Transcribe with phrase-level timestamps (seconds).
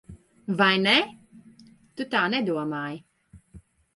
[0.61, 0.93] Vai ne?
[2.01, 2.99] Tu tā nedomāji.